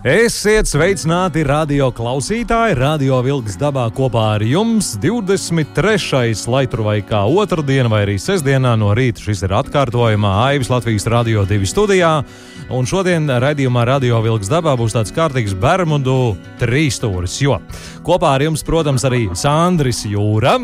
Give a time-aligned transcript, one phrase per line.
[0.00, 6.32] Esiet sveicināti radio klausītāji, radio vilks dabā kopā ar jums 23.
[6.48, 9.20] lai tur vai kā otrdiena vai arī sestdienā no rīta.
[9.20, 12.14] Šis ir atkārtojumā Aivis Latvijas radio 2 studijā.
[12.72, 16.32] Un šodien raidījumā Radio Vilks dabā būs tāds kārtīgs Bermudu
[16.64, 17.60] trīsstūris, jo
[18.00, 20.62] kopā ar jums, protams, arī Sandris Jūra.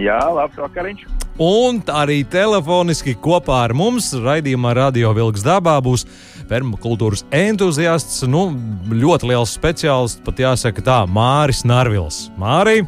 [0.00, 1.04] Jā, labs vakariņš.
[1.42, 6.06] Un arī telefoniski kopā ar mums raidījumā Radio Vilks dabā būs
[6.48, 8.50] permakultūras entuziasts, nu,
[8.92, 12.26] ļoti liels speciālists, pat jāsaka tā, Māris Narvils.
[12.40, 12.82] Mārī!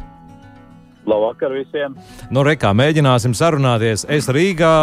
[1.05, 1.97] Labvakar visiem!
[2.33, 4.07] Nu, rekā, mēģināsim sarunāties.
[4.09, 4.75] Es Rīgā,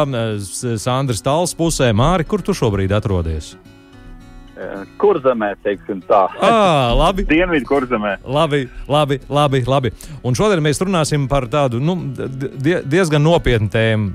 [0.78, 1.90] Sandrs Tāls pusē.
[1.94, 3.54] Māri, kur tu šobrīd atrodies?
[3.56, 3.72] Kur
[5.22, 6.26] zemē, teiksim tā?
[6.40, 7.24] À, labi.
[7.28, 8.16] Dienvidu kurzemē.
[8.24, 9.92] Labi, labi, labi, labi.
[10.24, 14.12] Un šodien mēs runāsim par tādu nu, die, diezgan nopietnu tēmu.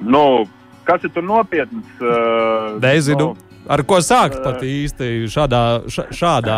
[0.00, 0.48] Nu,
[0.84, 1.86] kas ir tur nopietns?
[2.00, 3.32] Uh, Nezinu.
[3.34, 6.56] Nu, Ar ko sākt pat īsti šādā, šādā,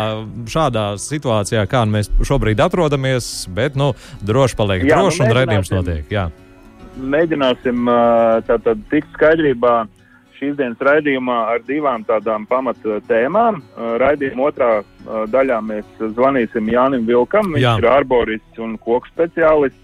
[0.49, 3.91] šādā situācijā, kā mēs šobrīd atrodamies, bet nu,
[4.23, 6.07] droši paliek jā, droši nu, un redzējums notiek.
[6.13, 6.23] Jā.
[7.13, 7.91] Mēģināsim
[8.47, 9.83] tātad tikt skaidrībā
[10.43, 13.61] šīs dienas raidījumā ar divām tādām pamata tēmām.
[14.01, 14.71] Raidījuma otrā
[15.31, 17.77] daļā mēs zvanīsim Jānim Vilkam, viņš jā.
[17.79, 19.79] ir arborists un koku speciālists.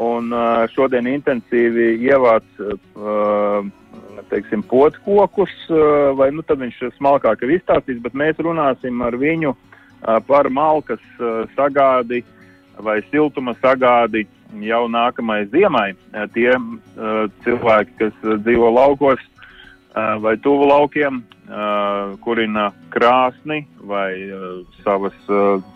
[0.00, 0.32] Un
[0.72, 2.46] šodien intensīvi ievāc
[4.30, 5.52] teiksim, potkokus,
[6.16, 9.52] vai nu, tad viņš smalkāk ir izstāstījis, bet mēs runāsim ar viņu
[10.28, 11.02] par malkas
[11.56, 12.22] sagādi
[12.80, 14.24] vai siltuma sagādi
[14.64, 15.90] jau nākamajai ziemai.
[16.32, 16.48] Tie
[17.44, 19.20] cilvēki, kas dzīvo laukos
[19.94, 21.22] vai tuvu laukiem,
[22.22, 24.14] kurina krāsni vai
[24.84, 25.16] savas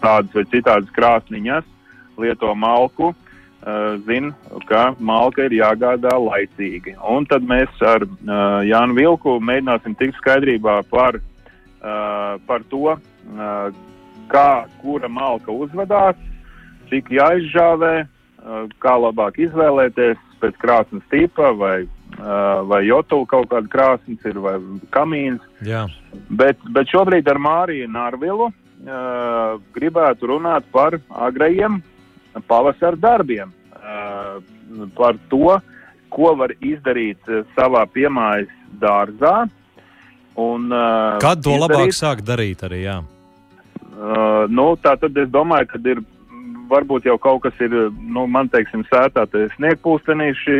[0.02, 1.66] tādas vai citādas krāsniņas,
[2.22, 3.14] lieto malku
[4.06, 4.34] zina,
[4.68, 6.94] ka malka ir jāgādā laicīgi.
[7.00, 8.04] Un tad mēs ar
[8.66, 11.18] Jānu Vilku mēģināsim tikt skaidrībā par,
[11.80, 12.96] par to,
[14.28, 14.48] kā
[14.82, 16.20] kura malka uzvedās,
[16.92, 17.94] cik jāizžāvē,
[18.84, 21.86] kā labāk izvēlēties pēc krāsnes tipa vai
[22.68, 24.56] vai jotu kaut kāda krāsnes ir, vai
[24.94, 25.42] kamīns.
[25.64, 25.84] Jā.
[26.30, 31.82] Bet, bet šobrīd ar Māriju Nārvilu uh, gribētu runāt par agrajiem
[32.48, 33.52] pavasara darbiem,
[34.96, 35.58] par to,
[36.10, 37.20] ko var izdarīt
[37.54, 39.44] savā piemājas dārzā.
[40.34, 40.66] Un,
[41.22, 42.80] Kad to izdarīt, labāk sākt darīt arī?
[42.88, 42.96] Jā?
[43.94, 46.02] Uh, nu, tā tad es domāju, ka ir
[46.70, 50.56] varbūt jau kaut kas ir, nu, man teiksim, sētā sniegpūstenīši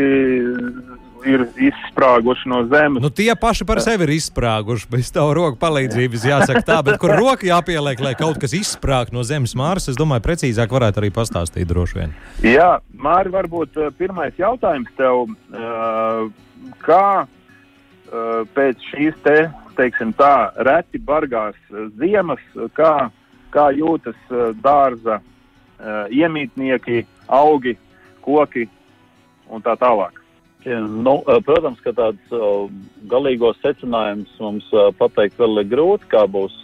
[1.29, 3.03] ir izsprāguši no zemes.
[3.03, 7.15] Nu, tie paši par sevi ir izsprāguši, bez tā roka palīdzības, jāsaka tā, bet kur
[7.19, 11.69] roka jāpieliek, lai kaut kas izsprāg no zemes Māras, es domāju, precīzāk varētu arī pastāstīt
[11.71, 12.15] droši vien.
[12.47, 16.27] Jā, Māri, varbūt uh, pirmais jautājums tev, uh,
[16.85, 19.39] kā uh, pēc šīs te,
[19.79, 21.57] teiksim tā, reti bargās
[21.99, 22.43] ziemas,
[22.79, 23.09] kā,
[23.55, 24.19] kā jūtas
[24.63, 25.19] dārza
[26.15, 27.03] iemītnieki,
[27.35, 27.75] augi,
[28.23, 28.69] koki
[29.51, 30.24] un tā tālāk?
[30.65, 32.71] Nu, eh, protams, ka tāds uh,
[33.11, 36.57] galīgos secinājums mums uh, pateikt vēl ir grūti, kā būs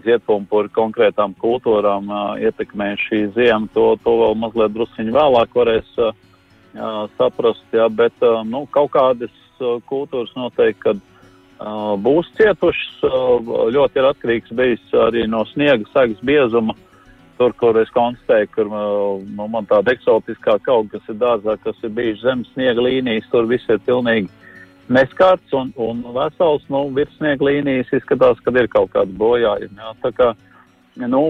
[0.00, 3.66] ziedpumpuri konkrētām kultūrām uh, ietekmē šī ziema.
[3.74, 5.90] To, to vēl mazliet drusciņi vēlāk varēs
[7.18, 9.34] saprast, jā, bet nu, kaut kādas
[9.86, 11.02] kultūras noteikti, kad
[12.02, 13.04] būs cietušas,
[13.76, 16.74] ļoti ir atkarīgs bijis arī no sniega segas biezuma.
[17.34, 21.78] Uh, tur, kur es konstatēju, ka nu, man tāda eksotiskā kaut kas ir dārzā, kas
[21.82, 24.30] ir bijis zem sniega līnijas, tur viss ir pilnīgi
[24.94, 29.80] neskārts un, un vesels, nu, virs sniega līnijas izskatās, ka ir kaut kāda bojājuma.
[29.80, 29.94] Jā.
[30.04, 30.30] Tā kā,
[31.10, 31.22] nu,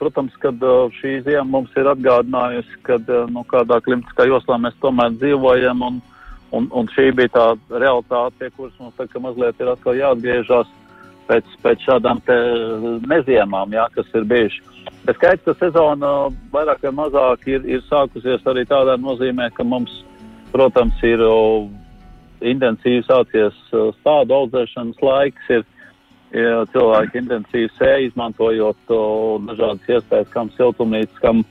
[0.00, 0.64] protams, kad
[0.98, 3.00] šī ziema mums ir atgādinājusi, ka,
[3.32, 6.02] nu, kādā klimatiskā joslā mēs tomēr dzīvojam un,
[6.52, 10.74] un, un šī bija tā realitāte, kuras mums kā mazliet ir atkal jāatgriežas
[11.28, 12.20] pēc, pēc šādām
[13.08, 14.76] neziemām, jā, kas ir bijušas.
[15.06, 16.12] Bet skaidrs, ka sezona
[16.52, 19.92] vairāk vai mazāk ir, ir sākusies arī tādā nozīmē, ka mums,
[20.52, 21.22] protams, ir
[22.40, 23.56] intensīvi sācies
[24.00, 25.64] stādu audzēšanas laiks, ir,
[26.36, 28.92] ir cilvēki intensīvi sēja, izmantojot
[29.48, 31.44] dažādas iespējas, kam siltumnīcas, kam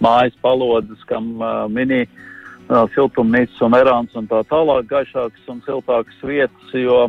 [0.00, 6.22] mājas palodas, kam uh, mini uh, siltumnīcas un erāns un tā tālāk gaišākas un siltākas
[6.24, 7.08] vietas, jo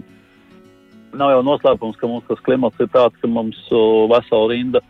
[1.18, 3.60] nav jau noslēpums, ka mums tas klimats ir tāds, ka mums
[4.12, 4.82] vesela rinda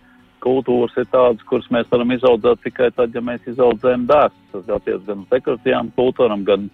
[0.41, 4.47] kultūras ir tādas, kuras mēs varam izaudzēt tikai tad, ja mēs izaudzējam dārzus.
[4.53, 6.67] Tas attiecas gan uz dekoratīvām kultūrām, gan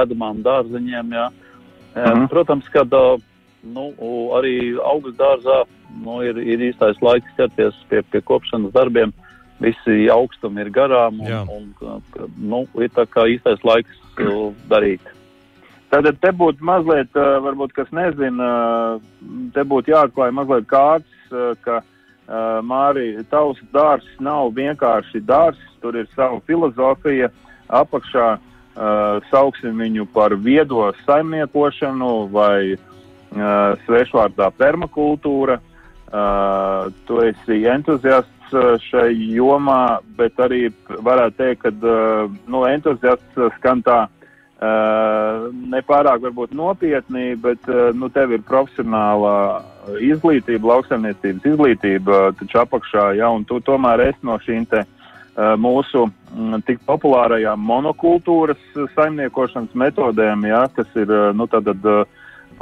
[0.00, 1.14] ēdamām dārziņiem.
[1.14, 1.28] Jā.
[1.94, 2.26] Mhm.
[2.32, 2.84] Protams, ka
[3.64, 3.86] nu,
[4.36, 5.62] arī augstu dārzā
[6.02, 9.14] nu, ir, ir īstais laiks ķerties pie, pie kopšanas darbiem.
[9.62, 14.00] Visi augstumi ir garām un, un nu, ir tā kā īstais laiks
[14.68, 15.13] darīt.
[15.94, 18.46] Tad te būtu mazliet, varbūt, kas nezina,
[19.54, 21.76] te būtu jāatklāj mazliet kārtas, ka
[22.66, 27.28] Mārija, tavs dārsts nav vienkārši dārsts, tur ir sava filozofija
[27.68, 28.26] apakšā,
[29.30, 32.74] sauksim viņu par viedo saimniekošanu vai
[33.86, 35.60] svešvārdā permakultūra.
[37.06, 38.58] Tu esi entuziasts
[38.88, 41.70] šai jomā, bet arī varētu teikt, ka
[42.50, 44.00] nu, entuziasts skan tā
[44.64, 49.32] Uh, nepārāk varbūt nopietni, bet uh, nu, tev ir profesionāla
[49.98, 56.06] izglītība, lauksaimniecības izglītība, taču apakšā, ja, un tu tomēr esi no šīm te uh, mūsu
[56.06, 58.62] m, tik populārajām monokultūras
[58.94, 62.08] saimniekošanas metodēm, ja, kas ir, nu, tad, tad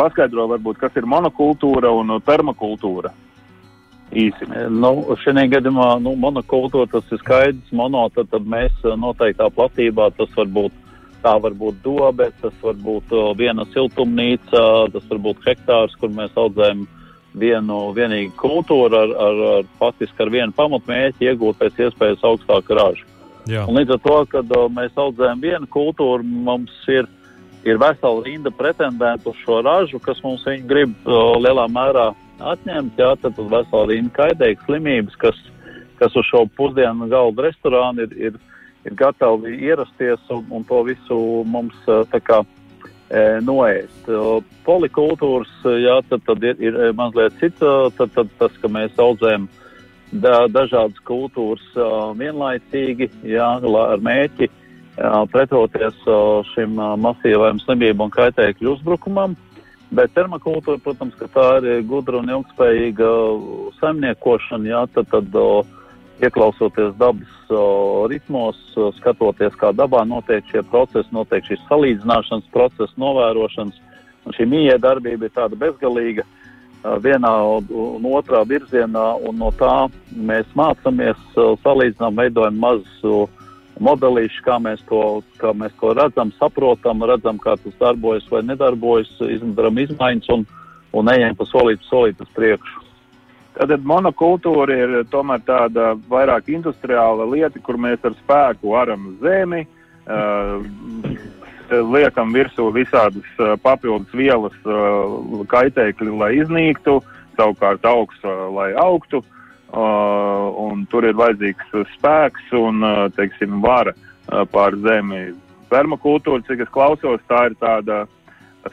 [0.00, 3.12] paskaidro varbūt, kas ir monokultūra un permakultūra.
[4.12, 4.48] Īsi.
[4.72, 10.32] Nu, šajā gadījumā nu, monokultūra tas ir skaidrs, mono, tad, tad mēs noteiktā platībā tas
[10.40, 10.81] var būt
[11.22, 16.34] Tā var būt dobe, tas var būt viena siltumnīca, tas var būt hektārs, kur mēs
[16.34, 16.86] audzējam
[17.38, 23.06] vienu vienīgu kultūru ar, ar, ar faktiski ar vienu pamatmērķi iegūt pēc iespējas augstāku ražu.
[23.48, 27.08] Līdz ar to, kad o, mēs audzējam vienu kultūru, mums ir,
[27.66, 32.12] ir vesela rinda pretendentu uz šo ražu, kas mums viņu grib o, lielā mērā
[32.52, 33.00] atņemt.
[33.00, 35.42] Jā, tad vesela rinda kaitējas slimības, kas,
[35.98, 38.40] kas uz šo pusdienu galdu restorānu ir, ir
[38.88, 41.18] ir gatavi ierasties un, un to visu
[41.48, 41.76] mums
[42.26, 42.42] kā,
[43.10, 44.08] e, noēst.
[44.66, 45.52] Polikultūras,
[45.82, 47.62] jā, tad, tad ir, ir mazliet cits,
[47.98, 49.48] tad, tad tas, ka mēs audzējam
[50.12, 51.64] da, dažādas kultūras
[52.18, 54.50] vienlaicīgi, jā, ar mēķi
[55.32, 55.96] pretoties
[56.52, 59.36] šim masīvajam slimību un kaitēkļu uzbrukumam.
[59.92, 63.08] Bet permakultūra, protams, ka tā ir gudra un ilgspējīga
[63.76, 65.34] saimniekošana, jā, tad, tad
[66.20, 67.38] ieklausoties dabas
[68.10, 68.58] ritmos,
[68.98, 73.80] skatoties, kā dabā notiek šie procesi, notiek šīs salīdzināšanas procesi, novērošanas.
[74.22, 76.24] Un šī mīja darbība ir tāda bezgalīga
[77.02, 77.32] vienā
[77.70, 81.18] un otrā virzienā, un no tā mēs mācāmies,
[81.62, 83.30] salīdzinām, veidojam mazus
[83.82, 89.10] modelīšus, kā, mēs to, kā mēs to redzam, saprotam, redzam, kā tas darbojas vai nedarbojas,
[89.26, 90.46] izdarām izmaiņas un,
[90.98, 92.81] un ejam pa solīt, solīt uz priekšu.
[93.52, 99.66] Tātad monokultūra ir tomēr tāda vairāk industriāla lieta, kur mēs ar spēku varam zemi,
[100.08, 100.64] uh,
[101.92, 106.96] liekam virsū visādas uh, papildus vielas, uh, kaitēkļi, lai iznīktu,
[107.36, 109.22] savukārt augs, uh, lai augtu.
[109.72, 115.30] Uh, un tur ir vajadzīgs spēks un, uh, teiksim, vara uh, pār zemi.
[115.72, 118.02] Permakultūra, cik es klausos, tā ir tāda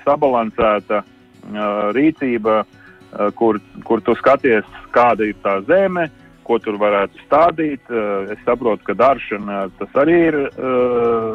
[0.04, 2.79] sabalansēta uh, rīcība, uh,
[3.36, 6.10] kur, kur tu skaties, kāda ir tā zeme,
[6.50, 7.82] ko tur varētu stādīt.
[7.90, 11.34] Eh, es saprotu, ka daršana tas arī ir eh,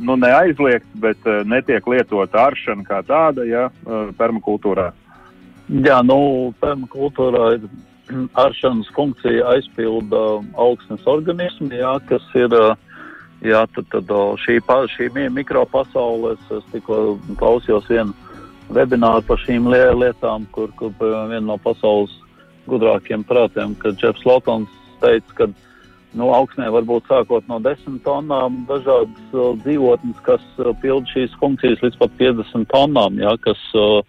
[0.00, 3.68] nu, neaizliegts, bet netiek lietota aršana kā tāda, ja
[4.18, 4.90] permakultūrā.
[5.70, 7.66] Jā, nu, permakultūrā ir
[8.44, 10.22] aršanas funkcija aizpilda
[10.58, 12.56] augsnes organismi, jā, kas ir.
[13.40, 14.10] Jā, tad, tad
[14.42, 14.58] šī,
[14.92, 18.12] šī mikropasaules, es tikko klausījos vienu
[18.74, 22.12] webināru par šīm lietām, kur, kur viena no pasaules
[22.70, 24.70] gudrākiem prātiem, kad Džefs Lotons
[25.02, 25.48] teica, ka
[26.14, 31.34] nu, augsnē var būt sākot no 10 tonnām dažādas uh, dzīvotnes, kas uh, pild šīs
[31.42, 34.00] funkcijas līdz pat 50 tonnām, ja, kas uh,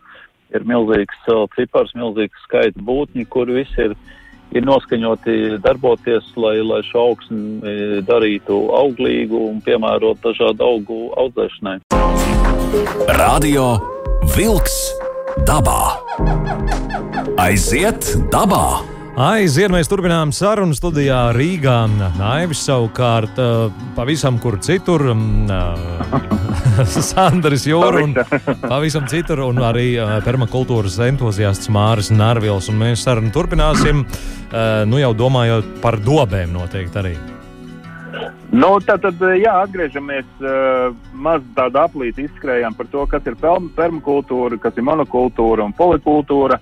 [0.56, 3.96] ir milzīgs uh, cipars, milzīgs skaita būtņi, kur visi ir,
[4.52, 11.80] ir noskaņoti darboties, lai, lai šo augsni darītu auglīgu un piemērot dažādu augu audzēšanai.
[13.16, 14.76] Radio Vilks
[15.48, 15.98] dabā.
[17.42, 18.84] Aiziet dabā!
[19.22, 21.80] Aiziet, mēs turpinām sarunu studijā Rīgā.
[22.20, 23.42] Naivis savukārt
[23.98, 25.08] pavisam kur citur.
[27.10, 28.16] Sandrs Jūra un
[28.62, 29.90] pavisam citur, un arī
[30.26, 32.70] permakultūras entuziasts Māris Nārvils.
[32.72, 34.06] Un mēs sarunu turpināsim,
[34.88, 37.18] nu jau domājot par dobēm noteikti arī.
[38.52, 44.60] Nu, tad, tad, jā, atgriežamies uh, maz tādā aplīti izskrējām par to, kas ir permakultūra,
[44.62, 46.60] kas ir monokultūra un polikultūra.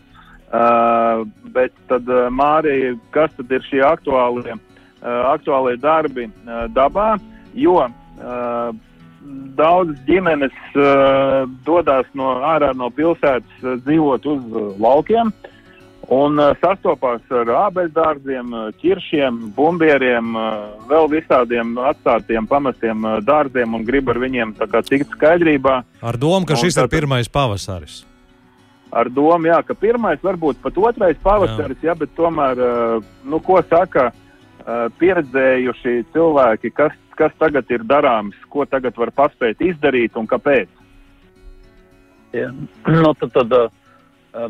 [0.49, 7.11] Uh, bet tad, uh, Mārija, kas tad ir šie aktuālie, uh, aktuālie darbi uh, dabā?
[7.53, 8.71] Jo uh,
[9.57, 15.33] daudzas ģimenes uh, dodas no ārā no pilsētas uh, dzīvot uz uh, laukiem.
[16.09, 24.09] Un uh, sastopās ar ābeļdārziem, ķiršiem, bumbieriem, uh, vēl visādiem atstādiem, pamestiem dārziem un grib
[24.09, 25.75] ar viņiem kā, tikt skaidrībā.
[26.01, 28.05] Ar domu, ka Un šis ir tātad- pirmais pavasaris.
[28.91, 32.57] Ar domu, jā, ka pirmais varbūt pat otrais pavasaris, jā, bet tomēr,
[33.23, 34.09] nu, ko saka
[34.97, 40.67] pieredzējuši cilvēki, kas, kas tagad ir darāms, ko tagad var paspēt izdarīt un kāpēc.
[42.33, 42.49] Ja.
[42.87, 43.69] Nu, tad, tad, uh,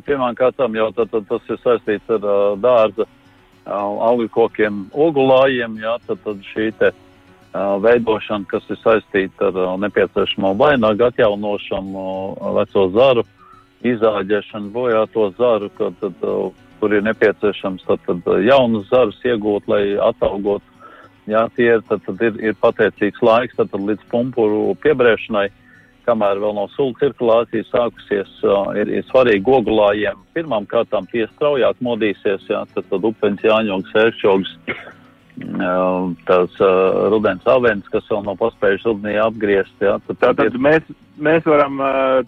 [0.05, 5.77] pirmām kārtām jau tad, tad tas ir saistīts ar uh, dārza uh, augu kokiem, ogulājiem.
[5.83, 12.07] Jā, tad, tad šī te, uh, veidošana, kas ir saistīta ar uh, nepieciešamo vainagu atjaunošanu,
[12.07, 13.25] uh, veco zaru
[13.89, 19.69] izāģēšanu, bojāto zaru, kad, tad, uh, kur ir nepieciešams tad, tad, uh, jaunus zarus iegūt,
[19.71, 20.65] lai ataugot.
[21.29, 25.49] Jā, tie tad, tad ir, ir pateicīgs laiks tad, tad līdz pumpuru piebrēšanai
[26.09, 28.37] kamēr vēl nav sula cirkulācija sākusies,
[28.81, 30.21] ir, ir svarīgi ogulājiem.
[30.35, 34.87] Pirmām kārtām tie straujāk modīsies, jā, tad, tad upeņas jāņogs, ēršķogs, uh,
[36.27, 36.57] tās
[37.13, 39.97] rudens avens, kas vēl nav paspējuši rudenī apgriezt, jā.
[40.07, 40.83] Tad, tad Tātad mēs,
[41.17, 41.79] mēs varam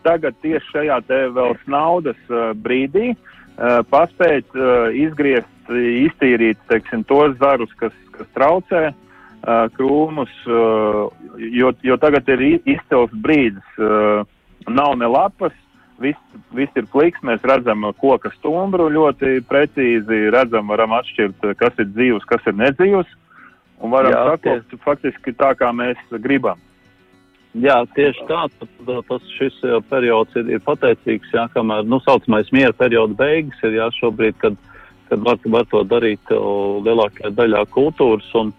[0.06, 2.32] tagad tieši šajā te vēl snaudas
[2.64, 3.14] brīdī
[3.92, 4.56] paspēt
[4.98, 8.90] izgriezt, iztīrīt, teiksim, tos zarus, kas, kas traucē
[9.41, 13.65] krūmus, uh, jo, jo tagad ir izcils brīdis.
[13.77, 14.21] Uh,
[14.69, 15.55] nav ne lapas,
[16.01, 16.19] viss,
[16.53, 21.89] viss ir pliks, mēs redzam koka stumbru ļoti precīzi, redzam, varam atšķirt, uh, kas ir
[21.89, 23.15] dzīvs, kas ir nedzīvs,
[23.81, 26.62] un varam Jā, sakot faktiski tā, kā mēs gribam.
[27.57, 28.45] Jā, tieši tā,
[28.88, 33.75] tas šis uh, periods ir, ir pateicīgs, jā, kamēr, nu, saucamais miera perioda beigas ir,
[33.81, 34.55] jā, šobrīd, kad,
[35.10, 38.53] kad var, var to darīt uh, lielākajā daļā kultūras un,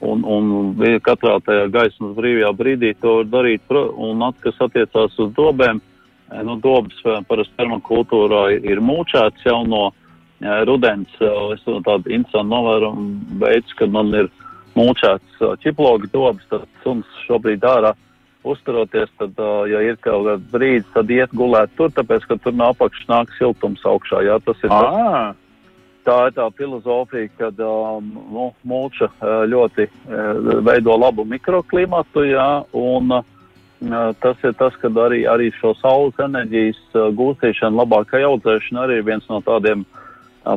[0.00, 0.74] un, un
[1.04, 6.42] katrā tajā gaismas brīvajā brīdī to var darīt, un at, kas attiecās uz dobēm, eh,
[6.46, 11.14] nu, dobas eh, parasti permakultūrā ir, mūčēts jau no eh, rudens,
[11.54, 14.30] es to tādu interesantu novērojumu veids, kad man ir
[14.78, 17.94] mūčēts ķiplogi dobas, tad suns šobrīd ārā
[18.48, 19.34] uzturoties, tad,
[19.68, 23.32] ja ir kaut kāds brīdis, tad iet gulēt tur, tāpēc, ka tur no apakšas nāk
[23.34, 24.22] siltums augšā.
[24.24, 25.34] Jā, tas ir tas, Ah,
[26.08, 32.48] tā ir tā filozofija, kad um, nu, mulča uh, ļoti uh, veido labu mikroklimatu, jā,
[32.76, 33.26] un uh,
[34.22, 36.80] tas ir tas, kad arī, arī šo saules enerģijas
[37.18, 39.84] gūstīšana, labākai audzēšana arī ir viens no tādiem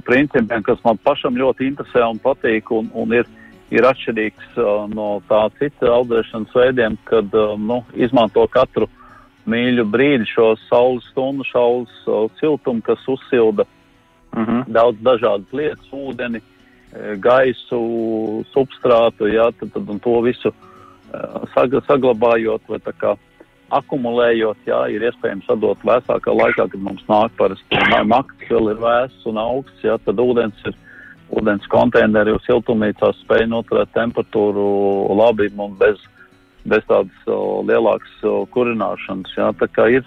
[0.08, 3.28] principiem, kas man pašam ļoti interesē un patīk, un, un ir,
[3.74, 4.56] ir atšķirīgs
[4.96, 8.88] no tā cita audzēšanas veidiem, kad nu, izmanto katru
[9.52, 11.94] mīļu brīdi šo saules stundu, saules
[12.40, 13.81] siltumu, kas uzsilda uh
[14.34, 14.64] -huh.
[14.68, 21.82] daudz dažādas lietas, ūdeni, e, gaisu, substrātu, jā, tad, tad un to visu uh, saga,
[21.88, 23.16] saglabājot vai tā kā
[23.72, 27.80] akumulējot, jā, ir iespējams atdot vēsākā laikā, kad mums nāk parasti
[28.14, 30.76] makts vēl ir vēss un augsts, jā, tad ūdens ir,
[31.32, 34.66] ūdens konteineri uz siltumnīcās spēj noturēt temperatūru
[35.16, 36.02] labi un bez,
[36.68, 40.04] bez tādas o, lielākas o, kurināšanas, jā, tā kā ir,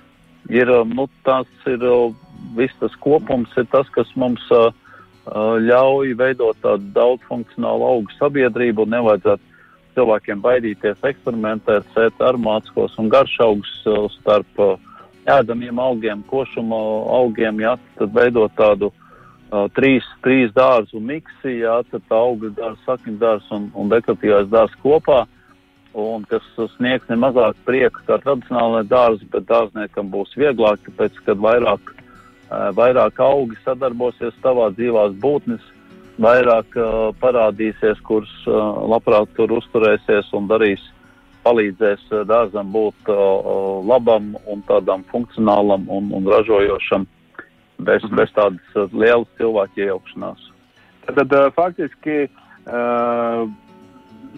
[0.52, 2.12] ir, nu, tās ir, o,
[2.56, 4.70] viss tas kopums ir tas, kas mums uh,
[5.26, 8.86] uh, ļauj veidot tādu daudzfunkcionālu augu sabiedrību.
[8.86, 9.52] Un nevajadzētu
[9.94, 14.74] cilvēkiem baidīties eksperimentēt, sēt aromātiskos un garšaugus uh, starp uh,
[15.30, 16.80] ēdamiem augiem, košuma
[17.20, 23.16] augiem, jā, tad veidot tādu uh, trīs, trīs dārzu miksi, jā, tad augļu dārzu, sakņu
[23.22, 25.24] dārzu un, un dekoratīvais dārzu kopā.
[25.94, 26.42] Un kas
[26.74, 31.92] sniegs ne mazāk prieku kā tradicionālajā dārzā, bet dārzniekam būs vieglāk, tāpēc, kad vairāk,
[32.50, 35.62] vairāk augi sadarbosies tavā dzīvās būtnes,
[36.20, 40.82] vairāk uh, parādīsies, kurš uh, labprāt tur uzturēsies un darīs,
[41.44, 47.06] palīdzēs dārzam būt uh, labam un tādam funkcionālam un, un ražojošam,
[47.78, 48.16] bez, Mhm.
[48.16, 50.50] bez tādas lielas cilvēku iejaukšanās.
[51.06, 52.28] Tad uh, faktiski,
[52.70, 53.50] uh,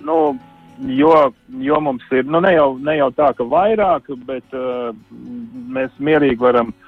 [0.03, 0.39] nu,
[0.81, 1.13] jo,
[1.61, 4.91] jo mums ir, nu, ne jau, ne jau tā, ka vairāk, bet uh,
[5.69, 6.86] mēs mierīgi varam uh,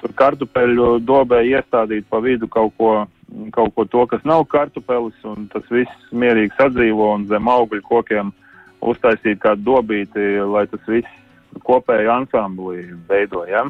[0.00, 2.92] tur kartupeļu dobē iestādīt pa vidu kaut ko,
[3.54, 8.32] kaut ko to, kas nav kartupelis, un tas viss mierīgi sadzīvo un zem augļu kokiem
[8.82, 11.20] uztaisīt kādu dobīti, lai tas viss
[11.66, 13.66] kopēji ansambli veido, ja?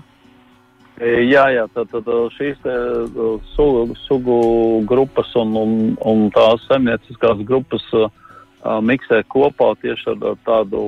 [1.01, 4.37] E, Jā, jā, tad, tad šīs uh, sugu, sugu
[4.89, 5.73] grupas un, un,
[6.09, 8.11] un tās saimnieciskās grupas uh,
[8.63, 10.83] uh, miksē kopā tieši ar, ar tādu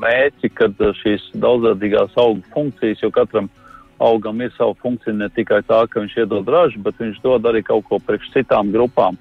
[0.00, 3.48] mērķi, kad uh, šīs daudzveidīgās augu funkcijas, jo katram
[4.04, 7.62] augam ir sava funkcija ne tikai tā, ka viņš iedod ražu, bet viņš dod arī
[7.66, 9.18] kaut ko priekš citām grupām.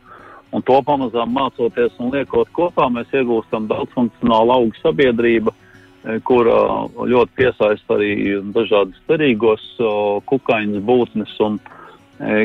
[0.53, 6.89] Un to pamazām mācoties un liekot kopā, mēs iegūstam daudzfunkcionālu augu sabiedrību, eh, kur uh,
[7.09, 11.57] ļoti piesaista arī dažādas derīgos uh, kukaiņas būtnes un,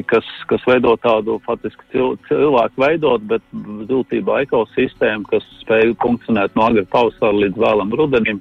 [0.08, 6.64] kas, kas veido tādu faktiski cil, cilvēku veidot, bet būtībā ekosistēmu, kas spēj funkcionēt no
[6.70, 8.40] agra pavasara līdz vēlam rudenim,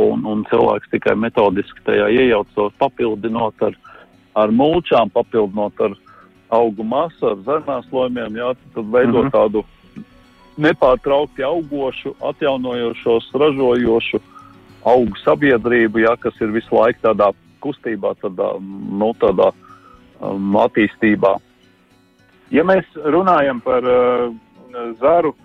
[0.00, 3.76] un, un cilvēks tikai metodiski tajā iejaucos, papildinot ar,
[4.38, 5.96] ar mulčām, papildinot ar
[6.52, 9.32] augu masu, ar zemēslojumiem, jā, tad veido mm -hmm.
[9.32, 9.64] tādu
[10.56, 14.20] nepārtraukti augošu, atjaunojošos, ražojošu
[14.84, 18.58] augu sabiedrību, jā, kas ir visu laiku tādā kustībā, tādā,
[18.90, 19.52] nu, tādā
[20.20, 21.38] um, attīstībā.
[22.50, 24.34] Ja mēs runājam par uh,
[25.00, 25.41] zaru uh,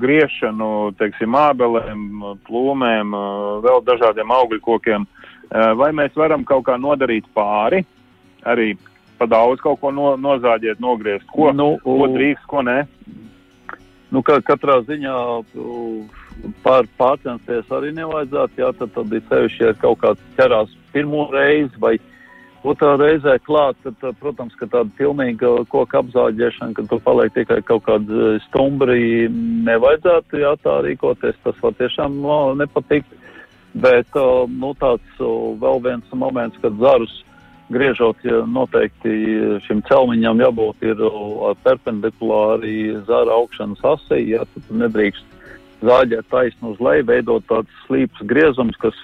[0.00, 2.04] griešanu, teiksim, ābelēm,
[2.48, 3.16] plūmēm,
[3.64, 5.06] vēl dažādiem augļu kokiem,
[5.50, 7.84] vai mēs varam kaut kā nodarīt pāri,
[8.48, 8.72] arī
[9.20, 12.78] pa daudz kaut ko no, nozāģēt, nogriezt, ko, nu, ko drīkst, ko nē?
[14.10, 15.16] Nu, ka, katrā ziņā
[16.64, 21.76] pār, pārcensties arī nevajadzētu, jā, tad, tad ir sevišķi, ja kaut kāds ķerās pirmo reizi
[21.82, 21.98] vai
[22.66, 27.86] otrā reizē klāt, tad, protams, ka tāda pilnīga koka apzāģēšana, ka tu paliek tikai kaut
[27.88, 29.30] kāda e, stumbri,
[29.68, 33.16] nevajadzētu, jā, tā rīkoties, tas var tiešām no, nepatikt,
[33.80, 34.20] bet,
[34.52, 35.24] nu, tāds
[35.64, 37.20] vēl viens moments, kad zarus
[37.70, 39.12] griežot, ja noteikti
[39.66, 41.02] šim celmiņam jābūt ir
[41.62, 45.38] perpendikulāri zara augšanas asī, ja tad nedrīkst
[45.86, 48.96] zāģēt taisnu uz leju, veidot tāds slīps griezums, kas,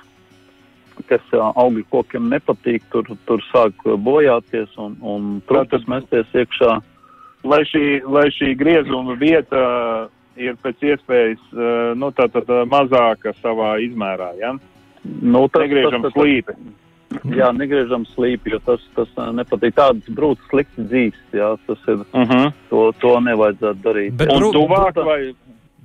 [1.08, 6.78] kas augļu kokiem nepatīk, tur, tur sāk bojāties un, un trūkas mesties iekšā.
[7.46, 9.60] Lai šī, lai šī griezuma vieta
[10.36, 11.44] ir pēc iespējas
[11.98, 14.56] nu, tā, tā, tā mazāka savā izmērā, ja?
[15.06, 16.56] Nu, tas, Negriežam tas, tas, slīpi.
[16.56, 19.76] Tas, jā, negriežam slīpi, jo tas, tas nepatīk.
[19.76, 22.32] Tādas brūces slikti dzīves, jā, tas ir, uh mhm.
[22.32, 22.52] -huh.
[22.70, 24.16] to, to nevajadzētu darīt.
[24.18, 25.20] Bet, brū, tuvāk vai?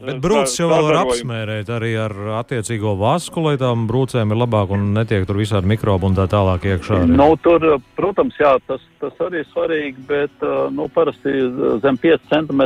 [0.01, 4.89] Bet brūcis jau var apsmērēt arī ar attiecīgo vasku, lai tām brūcēm ir labāk un
[4.95, 7.03] netiek tur visādi mikrobi un tā tālāk iekšā.
[7.03, 7.15] Arī.
[7.19, 7.65] Nu, tur,
[7.99, 11.35] protams, jā, tas, tas arī ir svarīgi, bet, nu, parasti
[11.85, 12.65] zem 5 cm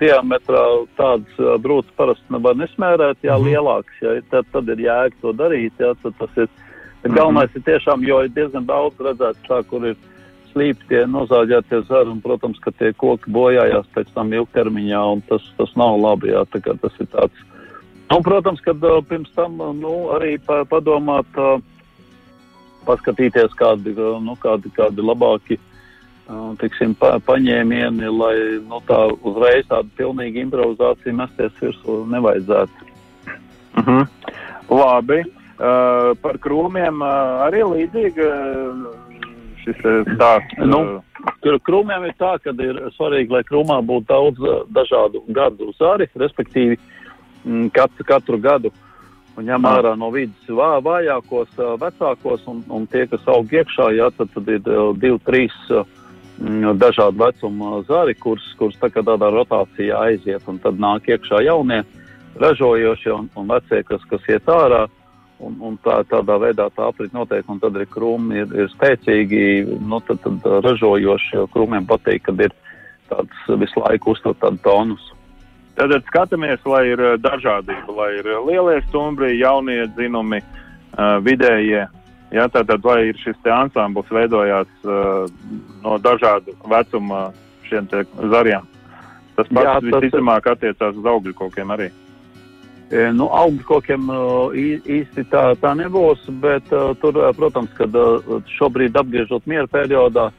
[0.00, 0.64] diametrā
[1.00, 3.48] tādas brūces parasti nevar nesmērēt, jā, mm -hmm.
[3.48, 6.48] lielāks, jā, tad, tad ir jēga to darīt, jā, tad tas ir
[7.02, 9.98] Bet galvenais ir tiešām, jo ir diezgan daudz redzēts tā, kur ir
[10.52, 15.44] slīpi tie nozāģētie zari, un, protams, ka tie koki bojājās pēc tam ilgtermiņā, un tas,
[15.58, 17.46] tas nav labi, jā, tā kā tas ir tāds.
[18.08, 21.28] Un, protams, kad pirms tam, nu, arī pa, padomāt,
[22.88, 25.58] paskatīties kādi, nu, kādi, kādi labāki,
[26.60, 32.88] tiksim, pa, paņēmieni, lai, nu, tā uzreiz tādu pilnīgu improvizāciju mesties virsū nevajadzētu.
[33.76, 33.80] Mhm.
[33.80, 34.06] Uh -huh.
[34.68, 35.24] Labi.
[35.58, 39.07] Uh, par krūmiem uh, arī līdzīgi uh,
[39.76, 40.58] šis stāsts.
[40.64, 40.80] Nu,
[41.66, 46.78] krūmiem ir tā, ka ir svarīgi, lai krūmā būtu daudz dažādu gadu zari, respektīvi
[47.44, 48.72] mm, katru, katru gadu.
[49.38, 54.08] Un ņem ārā no vidas vā, vājākos, vecākos, un, un tie, kas aug iekšā, jā,
[54.16, 54.64] tad, tad ir
[54.98, 61.84] divi, trīs mm, dažādu vecumu zari, kurus tādā rotācijā aiziet, un tad nāk iekšā jaunie,
[62.38, 64.86] ražojošie un, un vecie, kas, kas iet ārā.
[65.38, 69.42] Un, un tā, tādā veidā tā aprit notiek, un tad arī krūmi ir, ir spēcīgi,
[69.86, 72.54] nu, tad, tad ražojoši, jo krūmiem patīk, kad ir
[73.06, 75.04] tāds visu laiku uztur tādu tonus.
[75.78, 81.84] Tad skatāmies, lai ir eh, dažādība, lai ir lielie stumbri, jaunie dzinumi, uh, vidējie.
[82.34, 85.30] Jā, tātad, lai ir šis te ansambls veidojās uh,
[85.84, 87.28] no dažādu vecuma
[87.68, 88.02] šiem te
[88.34, 88.66] zariem.
[89.38, 91.88] Tas pats visticamāk attiecās uz augļu kokiem arī.
[92.88, 94.18] E, nu, augļu kokiem e,
[94.98, 97.96] īsti tā, tā nebūs, bet e, tur, protams, kad
[98.54, 100.30] šobrīd apgriežot miera periodā,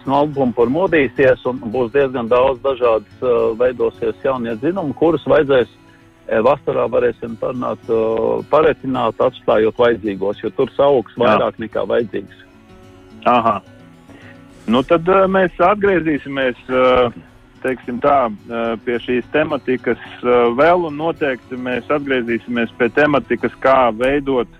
[0.00, 3.20] snobpumpur modīsies un būs diezgan daudz dažādas
[3.60, 5.70] veidosies jaunie dzinumi, kurus vajadzēs
[6.42, 7.84] vasarā varēsim parunāt,
[8.50, 12.42] paretināt, atstājot vajadzīgos, jo tur sauks vairāk nekā vajadzīgs.
[13.30, 13.60] Aha.
[14.66, 16.58] Nu tad mēs atgriezīsimies.
[16.66, 17.14] Uh,
[17.64, 18.28] teiksim tā,
[18.84, 24.50] pie šīs tematikas vēl, un noteikti mēs atgriezīsimies pie tematikas, kā veidot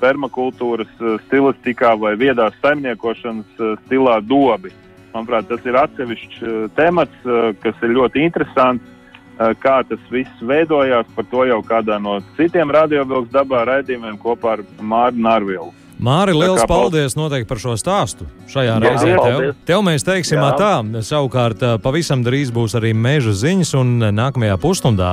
[0.00, 0.90] permakultūras
[1.26, 4.72] stilistikā vai viedās saimniekošanas stilā dobi.
[5.14, 6.42] Manuprāt, tas ir atsevišķs
[6.76, 7.24] temats,
[7.62, 8.92] kas ir ļoti interesants.
[9.36, 14.62] Kā tas viss veidojās, par to jau kādā no citiem radiovilks dabā raidījumiem kopā ar
[14.80, 15.74] Mārnu Nārvilu.
[15.96, 18.26] Māri, liels kā, paldies noteikti par šo stāstu.
[18.52, 20.50] Šajā jā, reizē tev, tev mēs teiksim jā.
[20.60, 20.72] tā.
[21.06, 25.08] Savukārt, pavisam drīz būs arī meža ziņas, un nākamajā pusstundā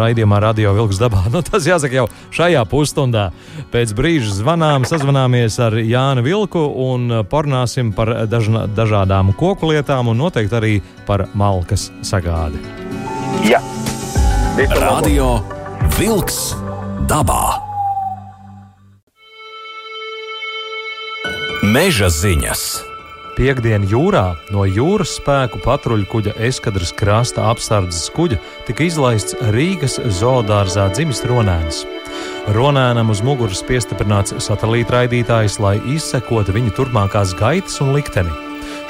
[0.00, 1.26] raidījumā Radio Vilks dabā.
[1.30, 3.28] Nu, tas jāsaka jau šajā pusstundā.
[3.70, 10.18] Pēc brīža zvanām, sazvanāmies ar Jānu Vilku un parunāsim par dažna, dažādām koku lietām un
[10.24, 10.74] noteikti arī
[11.06, 12.58] par malkas sagādi.
[13.46, 13.62] Jā,
[14.74, 15.36] Radio
[15.94, 16.48] Vilks
[17.06, 17.69] dabā.
[21.70, 22.60] Meža ziņas.
[23.36, 30.88] Piektdien jūrā no jūras spēku patruļu kuģa eskadras krasta apsardzes kuģa tika izlaists Rīgas zoodārzā
[30.96, 31.84] dzimis Ronēns.
[32.56, 38.34] Ronēnam uz muguras piestiprināts satelītraidītājs, lai izsekotu viņa turpmākās gaitas un likteni.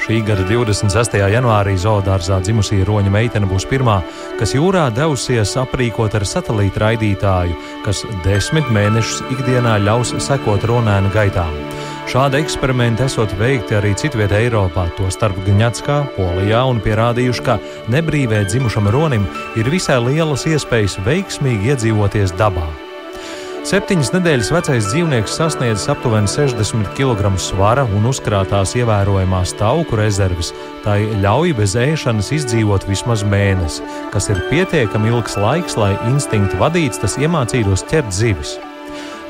[0.01, 1.19] Šī gada 26.
[1.35, 3.99] janvārī zoodārzā dzimusī roņa meitene būs pirmā,
[4.39, 11.70] kas jūrā devusies aprīkot ar satelīta raidītāju, kas desmit mēnešus ikdienā ļaus sekot ronēna gaitām.
[12.09, 17.59] Šādi eksperimenti esot veikti arī citvietā Eiropā, tostarp Gņatskā, Polijā, un pierādījuši, ka
[17.93, 19.27] nebrīvē dzimušam ronim
[19.59, 22.65] ir visai lielas iespējas veiksmīgi iedzīvoties dabā.
[23.61, 30.49] Septiņas nedēļas vecais dzīvnieks sasniedz aptuveni 60 kg svara un uzkrātās ievērojamās tauku rezerves.
[30.81, 37.05] Tā ļauj bez ēšanas izdzīvot vismaz mēnesi, kas ir pietiekami ilgs laiks, lai instinkti vadīts
[37.05, 38.57] tas iemācītos ķert zivis.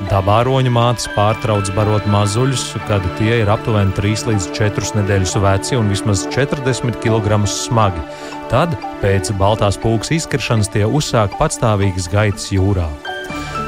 [0.09, 5.77] Dabā roņa mātes pārtrauc barot mazuļus, kad tie ir aptuveni 3 līdz 4 nedēļas veci
[5.77, 8.01] un vismaz 40 kg smagi.
[8.49, 12.89] Tad, pēc baltās pūles izkrišanas, tie uzsāk patstāvīgas gaitas jūrā.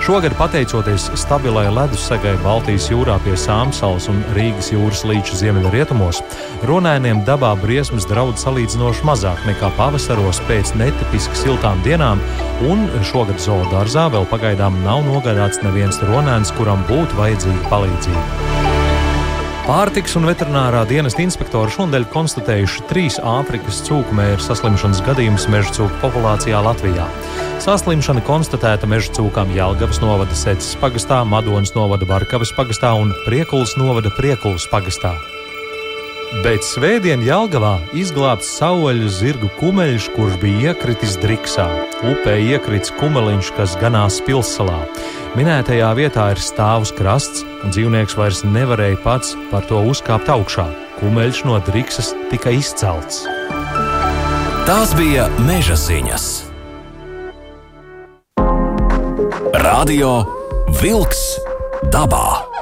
[0.04, 6.20] Šogad, pateicoties stabilai ledussegai Baltijas jūrā pie Sāmsalas un Rīgas jūras līča ziemeļrietumos,
[6.68, 12.20] runājumiem dabā briesmas draud salīdzinoši mazāk nekā pavasaros pēc netipiski siltām dienām,
[12.68, 18.73] un šogad zoodārzā vēl pagaidām nav nogādāts neviens ronēns, kuram būtu vajadzīga palīdzība.
[19.64, 26.60] Pārtiks un veterinārā dienesta inspektori šodien konstatējuši trīs Āfrikas cūkmēra saslimšanas gadījumus meža cūku populācijā
[26.66, 27.06] Latvijā.
[27.64, 34.12] Saslimšana konstatēta meža cūkām Jālgavas novada Secas pagastā, Madonas novada Barkavas pagastā un Priekulas novada
[34.12, 35.16] Priekulas pagastā.
[36.42, 41.68] Bet svētdien Jālgavā izglābts sauļu zirgu kumeļš, kurš bija iekritis Driksā.
[42.10, 44.80] Upē iekrits kumeliņš, kas ganās pilssalā.
[45.38, 50.66] Minētajā vietā ir stāvs krasts, un dzīvnieks vairs nevarēja pats par to uzkāpt augšā.
[50.98, 53.28] Kumeļš no Driksas tika izcelts.
[54.66, 56.32] Tās bija meža ziņas.
[59.62, 60.16] Radio
[60.82, 61.22] Wolks
[61.94, 62.53] dabā.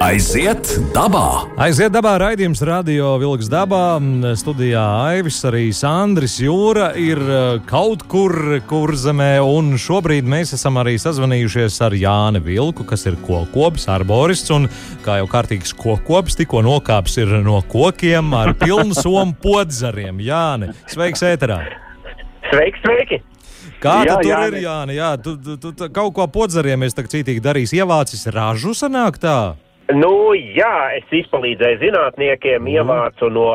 [0.00, 0.64] Aiziet
[0.94, 1.44] dabā!
[1.60, 4.00] Aiziet dabā raidījums Radio Vilks dabā.
[4.40, 8.32] Studijā Aivis, arī Sandris Jūra ir e, kaut kur
[8.70, 14.70] kurzemē, un šobrīd mēs esam arī sazvanījušies ar Jāni Vilku, kas ir kokopis, arborists, un
[15.04, 20.24] kā jau kārtīgs kokopis, tikko nokāps ir no kokiem ar pilnu somu podzariem.
[20.24, 21.60] Jāni, sveiks ēterā!
[22.48, 23.20] Sveiki, sveiki!
[23.80, 24.96] Kā jā, tur jā, ir Jāni?
[24.98, 27.78] Jā, tu, tu, tu, tu kaut ko podzariem es tagad cītīgi darīšu.
[27.80, 29.56] Ievācis ražu sanāk tā?
[29.96, 32.74] Nu, jā, es izpalīdzēju zinātniekiem, mm.
[32.76, 33.48] ievācu no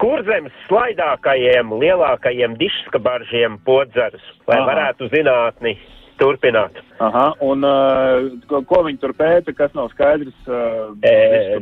[0.00, 4.66] kurzemes slaidākajiem, lielākajiem dišskabaržiem podzarus, lai Aha.
[4.70, 5.74] varētu zinātni
[6.18, 6.80] turpināt.
[7.02, 10.34] Aha, un uh, ko, ko viņi tur pēta, kas nav skaidrs?
[10.50, 11.58] Uh, e,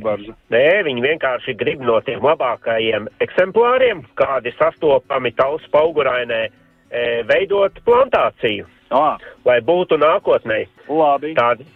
[0.54, 6.65] nē, viņi vienkārši grib no tiem labākajiem eksemplāriem, kādi sastopami tausu paugurainē, e,
[7.28, 9.16] veidot plantāciju, ah.
[9.44, 10.64] lai būtu nākotnē.
[10.88, 11.34] Labi.
[11.38, 11.66] Tādi,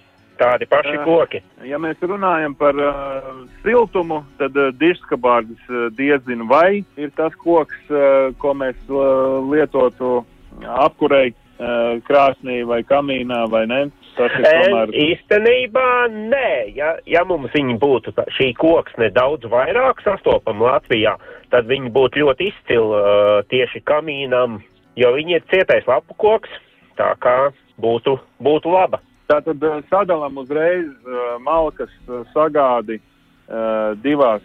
[0.40, 1.42] tādi paši uh, koki.
[1.66, 7.81] Ja mēs runājam par uh, siltumu, tad uh, diškabārdas uh, diezinu, vai ir tas koks,
[7.90, 10.20] uh, ko mēs uh, lietotu
[10.61, 13.83] apkurei uh, krāsnī vai kamīnā vai ne?
[14.16, 14.90] Tas ir tomēr.
[14.90, 21.14] E, īstenībā nē, ja, ja mums viņi būtu tā, šī koksne daudz vairāk sastopama Latvijā,
[21.55, 24.59] tad viņi būtu ļoti izcili uh, tieši kamīnam,
[24.98, 26.50] jo viņi ir cietais lapu koks,
[26.98, 27.37] tā kā
[27.81, 29.00] būtu, būtu laba.
[29.31, 34.42] Tātad eh, sadalām uzreiz uh, malkas uh, sagādi uh, divās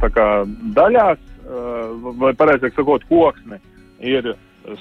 [0.00, 0.28] kā,
[0.76, 1.20] daļās,
[2.20, 3.56] vai pareizāk sakot, koksne.
[4.04, 4.34] Ir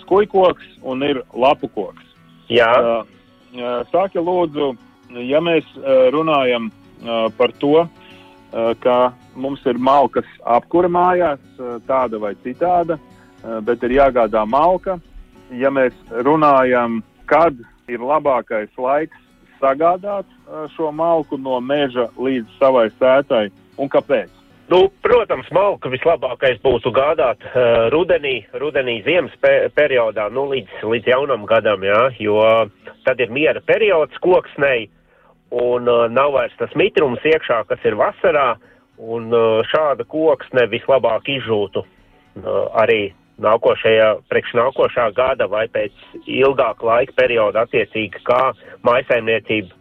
[0.03, 2.03] skujkoks un ir lapu koks.
[2.51, 2.67] Jā.
[3.89, 4.67] Sāki lūdzu,
[5.25, 5.65] ja mēs
[6.13, 6.67] runājam
[7.39, 7.87] par to,
[8.83, 8.97] ka
[9.39, 11.41] mums ir malkas apkura mājās,
[11.87, 12.99] tāda vai citāda,
[13.65, 14.99] bet ir jāgādā malka.
[15.55, 16.99] Ja mēs runājam,
[17.29, 17.55] kad
[17.89, 19.17] ir labākais laiks
[19.59, 20.27] sagādāt
[20.75, 23.47] šo malku no meža līdz savai sētai
[23.77, 24.29] un kāpēc?
[24.69, 31.09] Nu, protams, malku vislabākais būtu gādāt uh, rudenī, rudenī ziemas pe periodā, nu, līdz, līdz
[31.09, 32.37] jaunam gadam, jā, jo
[33.07, 34.85] tad ir miera periods koksnei
[35.49, 38.59] un uh, nav vairs tas mitrums iekšā, kas ir vasarā,
[39.01, 43.07] un uh, šāda koksne vislabāk izžūtu uh, arī
[43.43, 45.93] nākošajā, priekš nākošā gada vai pēc
[46.25, 48.51] ilgāka laika perioda attiecīgi, kā
[48.87, 49.75] maisaimniecība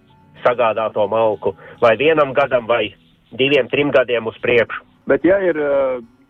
[0.45, 2.95] sagādā to malku vai vienam gadam vai
[3.39, 4.85] diviem, trim gadiem uz priekšu.
[5.09, 5.59] Bet ja ir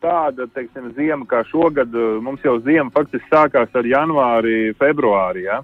[0.03, 5.62] tāda, teiksim, ziema kā šogad, mums jau ziema faktiski sākās ar janvāri, februāri, ja?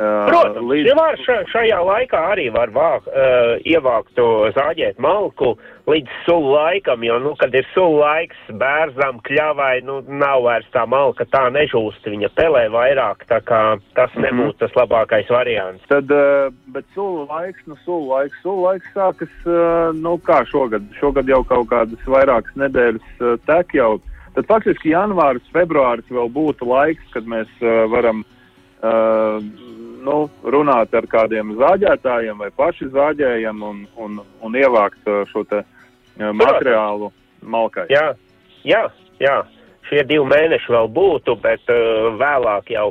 [0.00, 0.86] Protams, līdz...
[0.88, 1.18] ja var
[1.50, 5.52] šajā laikā arī var vāk, uh, ievākt to zāģēt malku
[5.90, 10.86] līdz sulu laikam, jo, nu, kad ir sulu laiks, bērzam, kļavai, nu, nav vairs tā
[10.88, 13.60] malka tā nežūst, viņa pelē vairāk, tā kā
[13.98, 14.24] tas mhm.
[14.24, 15.84] nebūtu tas labākais variants.
[15.90, 20.86] Tad, uh, bet sulu laiks, nu, sulu laiks, sulu laiks sākas, uh, nu, kā šogad,
[21.00, 23.98] šogad jau kaut kādas vairākas nedēļas uh, tek jau.
[24.36, 29.42] Tad faktiski janvāris, februāris vēl būtu laiks, kad mēs uh, varam uh,
[30.04, 30.16] nu,
[30.54, 36.30] runāt ar kādiem zāģētājiem vai paši zāģējam un, un, un ievākt uh, šo te uh,
[36.36, 37.10] materiālu
[37.42, 37.86] malkai.
[37.92, 38.12] Jā,
[38.64, 38.86] jā,
[39.22, 39.40] jā.
[39.88, 42.90] Šie divi mēneši vēl būtu, bet uh, vēlāk jau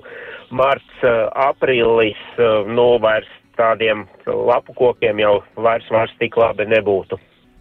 [0.51, 7.19] marts, uh, aprīlis, uh, nu vairs tādiem lapu kokiem jau vairs, vairs tik labi nebūtu.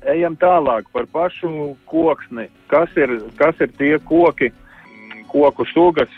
[0.09, 2.47] Ejam tālāk par pašu koksni.
[2.71, 4.53] Kas ir, kas ir tie koki,
[5.33, 6.13] koku sugas,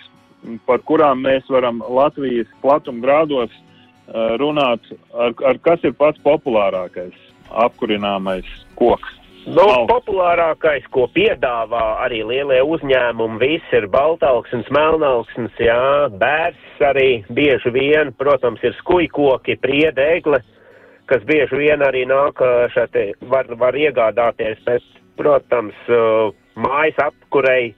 [0.66, 7.16] par kurām mēs varam Latvijas platumgrādos uh, runāt, ar, ar kas ir pats populārākais
[7.50, 8.46] apkurināmais
[8.78, 9.16] koks.
[9.48, 17.72] Nu, populārākais, ko piedāvā arī lielie uzņēmumi, viss ir baltalksnis, melnalksnis, jā, bērs arī bieži
[17.72, 20.42] vien, protams, ir skujkoki, priedēgle,
[21.08, 22.44] kas bieži vien arī nāk
[22.76, 22.98] šeit,
[23.32, 24.84] var, var iegādāties, bet,
[25.16, 25.88] protams,
[26.60, 27.72] mājas apkurei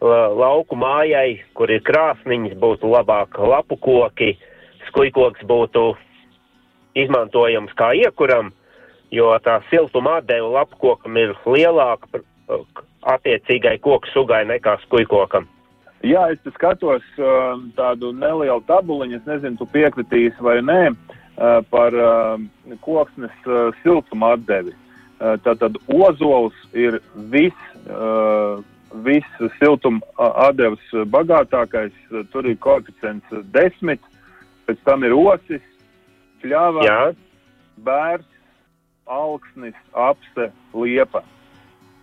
[0.00, 4.36] lauku mājai, kur ir krāsniņas, būtu labāk lapu koki,
[4.88, 5.96] skujkoks būtu
[6.96, 8.52] izmantojams kā iekuram,
[9.10, 12.22] jo tā siltuma atdeva lapu kokam ir lielāka
[13.06, 15.46] attiecīgai koku sugai nekā skujkokam.
[16.04, 21.96] Jā, es skatos uh, tādu nelielu tabuliņu, es nezinu, tu piekritīsi vai nē, uh, par
[21.96, 22.36] uh,
[22.84, 23.32] koksnes
[23.82, 24.76] siltuma atdevi.
[25.16, 26.98] Tātad ozols ir
[27.32, 27.56] viss
[29.04, 30.00] viss siltuma
[30.46, 31.94] atdevs bagātākais,
[32.32, 34.02] tur ir koeficients desmit,
[34.66, 35.64] pēc tam ir osis,
[36.42, 37.00] kļava, Jā.
[37.86, 38.26] bērs,
[39.06, 41.22] augsnis, apse, liepa.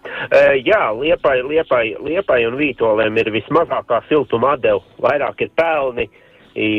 [0.04, 4.84] Uh, jā, liepai, liepai, liepai un vītolēm ir vismazākā siltuma atdeva.
[5.00, 6.10] Vairāk ir pelni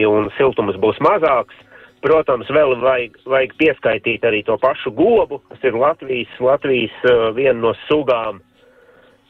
[0.08, 1.56] un siltums būs mazāks.
[2.04, 7.56] Protams, vēl vajag, vajag pieskaitīt arī to pašu gobu, kas ir Latvijas, Latvijas uh, viena
[7.62, 8.42] no sugām.
[8.42, 8.53] Uh,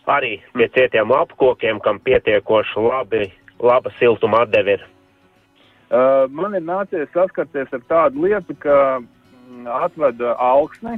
[0.06, 4.86] arī pie cietiem apkokiem, kam pietiekoši labi, laba siltuma atdeve ir.
[5.94, 10.96] Uh, man ir nācies saskarties ar tādu lietu, ka mm, atveda augsni,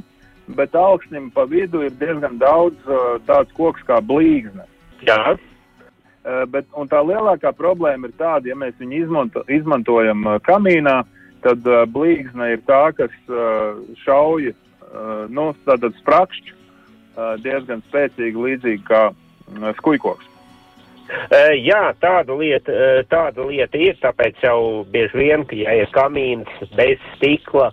[0.57, 4.65] bet augsnim pa vidu ir diezgan daudz uh, tāds koks kā blīzne.
[5.05, 5.35] Jā.
[5.35, 11.01] Uh, bet, tā lielākā problēma ir tāda, ja mēs viņu izmanto, izmantojam uh, kamīnā,
[11.45, 15.51] tad uh, blīzne ir tā, kas uh, šauja, uh, nu,
[16.01, 16.56] sprakšķi
[17.43, 19.07] diezgan spēcīgi, līdzīgi kā
[19.79, 20.33] skujkoks.
[21.55, 22.73] Jā, tāda lieta,
[23.07, 27.69] tāda lieta ir, tāpēc jau bieži vien, ka ja ir kamīns bez stikla,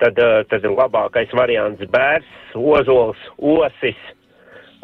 [0.00, 0.16] tad,
[0.48, 3.98] tad labākais variants bērs, ozols, osis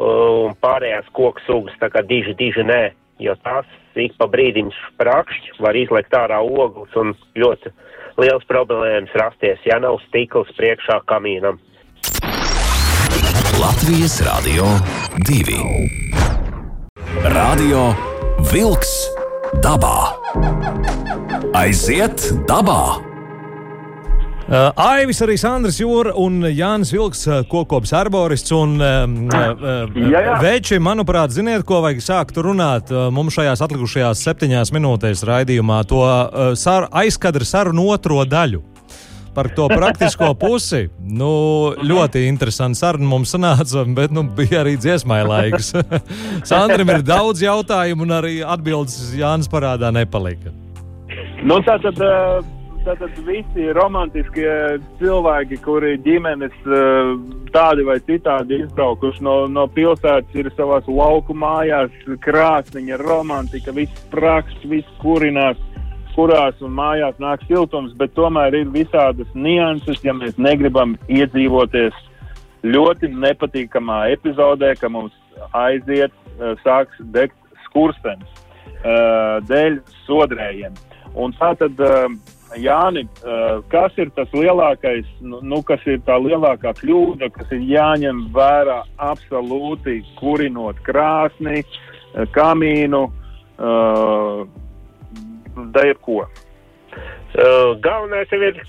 [0.02, 2.82] un pārējās koku sugas, tā kā diži, diži nē,
[3.22, 7.70] jo tās ik pa brīdim sprakšķi, var izlekt ārā ogles un ļoti
[8.20, 11.60] liels problēmas rasties, ja nav stikls priekšā kamīnam.
[13.64, 14.66] Latvijas Rādio
[15.24, 15.56] 2.
[17.32, 17.94] Radio
[18.50, 18.90] Wolks
[19.64, 20.12] dabā.
[21.56, 23.00] Aiziet dabā!
[24.76, 29.96] Aivis, arī Sandrs Jūra un Jānis Vilks, kokops arborists un uh, uh,
[30.44, 36.04] veči, manuprāt, ziniet, ko vajag sākt runāt mums šajās atlikušajās septiņās minūtēs raidījumā, to
[36.60, 38.73] sar, aizkadra sarunu otro daļu
[39.34, 40.86] par to praktisko pusi.
[41.04, 45.72] Nu, ļoti interesants saruna mums sanāca, bet nu, bija arī dziesmai laiks.
[46.50, 50.54] Sandram ir daudz jautājumu, un arī atbildes Jānis parādā nepalika.
[51.44, 52.46] Nu, tā tad, eh,
[52.86, 57.12] tātad visi romantiskie cilvēki, kuri ģimenes eh,
[57.54, 61.92] tādi vai citādi izbraukuši no, no pilsētas, ir savās lauku mājās,
[62.24, 65.60] krāsniņa, romantika, viss praksts, viss kurinās
[66.14, 71.96] kurās un mājās nāk siltums, bet tomēr ir visādas nianses, ja mēs negribam iedzīvoties
[72.64, 75.14] ļoti nepatīkamā epizodē, ka mums
[75.52, 78.30] aiziet, eh, sāks degt skurstenis
[78.84, 80.76] uh, dēļ sodrējiem.
[81.18, 82.06] Un tā tad, uh,
[82.54, 83.02] Jāni,
[83.66, 88.76] kas ir tas lielākais, nu, nu, kas ir tā lielākā kļūda, kas ir jāņem vērā
[89.02, 91.64] absolūti kurinot krāsni,
[92.36, 94.44] kamīnu, uh,
[95.74, 96.24] da jebko.
[97.34, 98.60] Uh, galvenais jau ir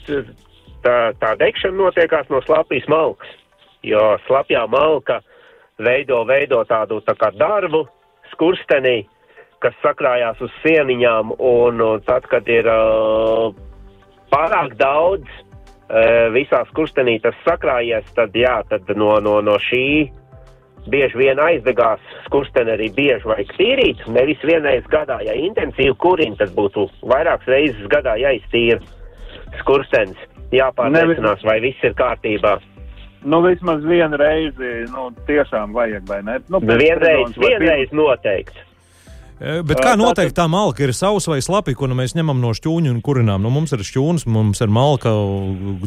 [0.85, 3.29] tā, tā degšana notiekās no slapjas malkas,
[3.85, 5.19] jo slapjā malka
[5.77, 7.85] veido, veido tādu tā kā darbu
[8.33, 9.03] skurstenī,
[9.61, 13.53] kas sakrājās uz sieniņām, un, un tad, kad ir uh,
[14.33, 19.85] pārāk daudz uh, visās kurstenītās sakrājies, tad jā, tad no, no, no šī
[20.91, 24.03] bieži vien aizdegās skursteni arī bieži vajag tīrīt.
[24.15, 28.81] Nevis vienreiz gadā, ja intensīvi kurina, tad būtu vairākas reizes gadā jāiztīra
[29.61, 30.31] skurstenis.
[30.53, 32.59] Jāpārliecinās, vai viss ir kārtībā.
[33.25, 36.37] Nu, vismaz vienu reizi, nu, tiešām vajag, vai ne?
[36.53, 38.64] Nu, Vienreiz, vienreiz noteikti.
[39.35, 42.53] Bet kā Tā noteikti tā malka ir sausa vai slapja, ko nu mēs ņemam no
[42.55, 43.43] šķūņa un kurinām?
[43.43, 45.11] Nu, mums ir šķūnis, mums ir malka.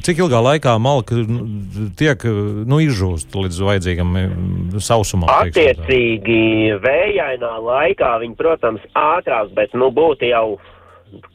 [0.04, 4.16] Cik ilgā laikā malka nu, tiek nu, izžūst līdz vajadzīgam
[4.84, 5.32] sausumam?
[5.32, 6.40] Attiecīgi,
[6.84, 10.58] vējainā laikā viņi, protams, ātrāk, bet nu, būtu jau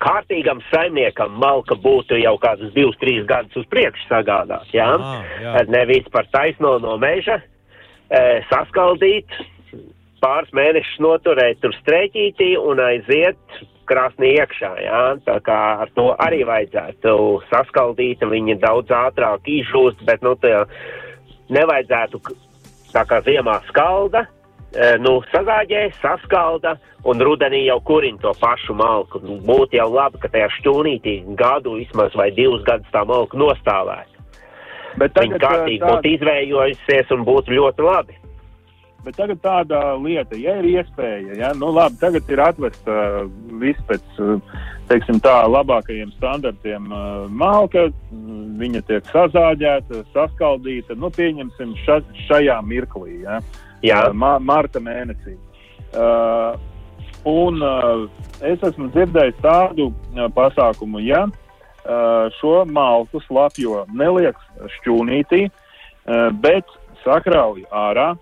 [0.04, 4.70] kārtīgam saimniekam malka būtu jau kādus divus, trīs gadus uz priekšu sagādāt.
[4.76, 4.92] Jā?
[5.00, 5.66] Ah, jā.
[5.74, 7.40] Nevis par taisno no meža,
[8.52, 9.34] saskaldīt,
[10.24, 13.60] pāris mēnešus noturēt tur strēķītī un aiziet
[13.90, 14.72] krāsnī iekšā.
[14.84, 15.02] Jā?
[15.26, 17.18] Tā kā ar to arī vajadzētu
[17.50, 20.36] saskaldīt, viņi daudz ātrāk izžūst, bet nu,
[21.54, 22.22] nevajadzētu
[22.94, 24.26] tā kā ziemā skalda.
[24.74, 29.20] e, Nu, sazāģē, saskalda un rudenī jau kurina to pašu malku.
[29.24, 34.10] Nu, Būtu jau labi, ka tajā šķūnītī gadu vismaz vai divus gadus tā malka nostāvētu.
[34.98, 38.20] Bet Viņa tagad, kārtīgi tā, būtu izvējojusies un būtu ļoti labi.
[39.04, 43.30] Bet tagad tāda lieta, ja ir iespēja, ja, nu labi, tagad ir atvesta uh,
[43.62, 44.60] viss pēc, uh,
[44.92, 47.90] teiksim tā, labākajiem standartiem uh, malka,
[48.60, 53.40] viņa tiek sazāģēta, saskaldīta, nu pieņemsim ša, šajā mirklī, ja,
[53.84, 55.36] Jā, uh, ma marta mēnesī.
[55.94, 56.56] Uh,
[57.30, 58.06] un uh,
[58.42, 64.40] es esmu dzirdējis tādu uh, pasākumu, ja uh, šo malku slapjo neliek
[64.80, 68.14] šķūnītī, uh, bet sakrauj ārā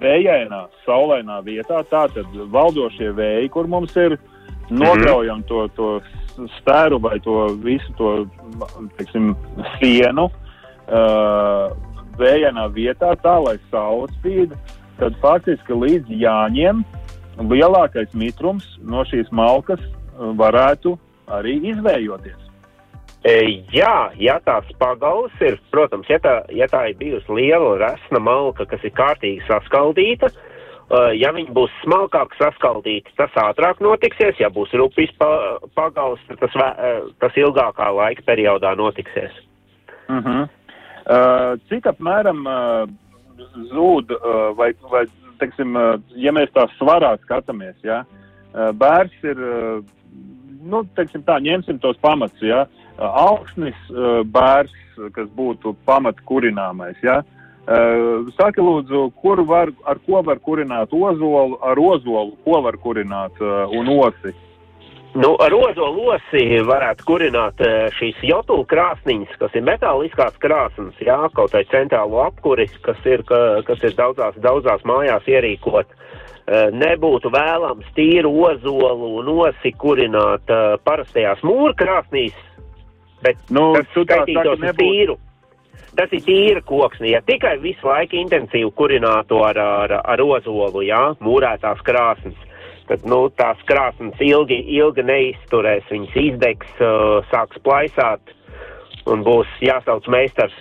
[0.00, 1.82] vējainā, saulainā vietā.
[1.90, 4.18] Tātad valdošie vēji, kur mums ir,
[4.70, 5.90] nograujam to, to
[6.58, 8.12] stēru vai to visu to,
[8.98, 9.32] teiksim,
[9.78, 11.70] sienu uh,
[12.18, 14.54] vējainā vietā, tā lai saule spīd,
[14.98, 16.82] tad faktiski līdz jāņem
[17.38, 19.82] lielākais mitrums no šīs malkas
[20.18, 20.96] varētu
[21.30, 22.47] arī izvējoties.
[23.26, 28.20] E, jā, ja tās pagals ir, protams, ja tā, ja tā ir bijusi liela resna
[28.22, 34.52] malka, kas ir kārtīgi saskaldīta, uh, ja viņi būs smalkāk saskaldīti, tas ātrāk notiksies, ja
[34.54, 39.34] būs rupjas pa, pagals, tad tas, uh, tas ilgākā laika periodā notiksies.
[40.06, 40.48] Uh -huh.
[41.10, 42.86] uh, cik apmēram uh,
[43.74, 45.06] zūd, uh, vai, vai
[45.42, 48.04] teiksim, uh, ja mēs tā svarā skatāmies, ja,
[48.54, 49.84] uh, bērns ir, uh,
[50.62, 54.74] nu, teiksim tā, ņemsim tos pamats, ja, uh, augsnis uh, bērns,
[55.14, 57.22] kas būtu pamat kurināmais, ja.
[58.32, 63.90] Saki lūdzu, kur var, ar ko var kurināt ozolu, ar ozolu, ko var kurināt un
[63.92, 64.32] osi?
[65.14, 71.16] Nu, ar ozolu osi varētu kurināt eh, šīs jotu krāsniņas, kas ir metāliskās krāsnes, jā,
[71.32, 75.88] kaut vai centrālo apkuri, kas ir, ka, kas ir daudzās, daudzās mājās ierīkot.
[75.88, 82.36] Eh, Nebūtu vēlams tīru ozolu un osi kurināt eh, parastajās mūra krāsnīs,
[83.22, 85.16] bet Nu, saki, uz tīru.
[85.98, 87.08] Tas ir tīra koksne.
[87.10, 92.36] Ja tikai visu laiku intensīvi kurinātu ar, ar, ar ozolu, jā, mūrētās krāsnes,
[92.90, 95.88] tad nu, tās krāsnes ilgi, ilgi neizturēs.
[95.90, 98.34] Viņas izdegs, uh, sāks plaisāt
[99.10, 100.54] un būs jāsauc meistars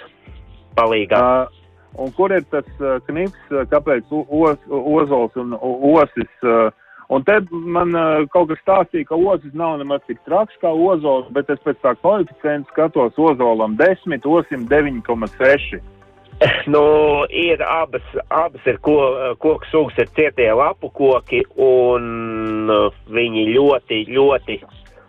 [0.80, 1.22] palīgā.
[1.22, 6.34] Uh, un kur ir tas uh, knips, uh, kāpēc o- os, ozols un osis?
[6.42, 6.72] Uh,
[7.10, 11.30] un te man uh, kaut kas stāstīja, ka osis nav nemaz tik traks kā ozols,
[11.36, 15.78] bet es pēc tā koeficienta skatos ozolam 10, osim 9,6.
[16.70, 16.82] Nu,
[17.34, 18.94] ir abas, abas ir ko,
[19.42, 24.60] koku sugas, ir cietie lapu koki, un uh, viņi ļoti, ļoti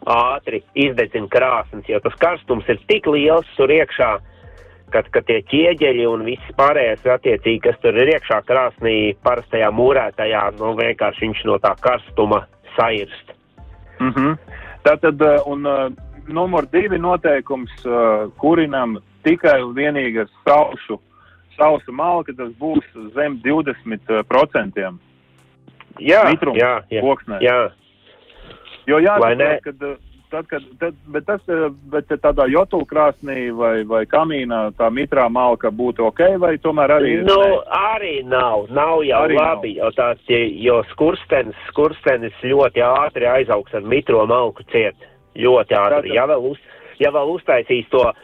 [0.09, 4.15] ātri izdedzina krāsnes, jo tas karstums ir tik liels tur iekšā,
[4.93, 10.45] kad, kad tie ķieģeļi un viss pārējais attiecīgi, kas tur ir iekšā krāsnī, parastajā mūrētajā,
[10.59, 12.45] nu vienkārši viņš no tā karstuma
[12.77, 13.35] sairst.
[14.01, 14.39] Mm -hmm.
[14.87, 15.93] Tātad, uh, un uh,
[16.29, 21.01] numur divi noteikums uh, kurinam tikai un vienīgi ar sausu,
[21.57, 24.95] sausu malku, tas būs zem 20%.
[25.99, 27.03] Jā, Mitrums jā, jā,
[27.41, 27.71] jā.
[28.87, 29.73] Jo jāsaprot, ka
[30.31, 35.73] tad, kad, tad, bet tas, uh, bet tādā jotulkrāsnī vai, vai kamīnā tā mitrā malka
[35.75, 37.13] būtu ok, vai tomēr arī?
[37.27, 37.61] Nu, nē?
[37.95, 39.85] arī nav, nav jau Arī labi, nav.
[39.85, 40.25] jo tās,
[40.69, 44.97] jo skurstenis, skurstenis ļoti ātri aizaugs ar mitro malku ciet.
[45.39, 46.15] Ļoti ātri.
[46.17, 46.59] Ja vēl, uz,
[46.99, 48.15] ja vēl uztaisīs to uh,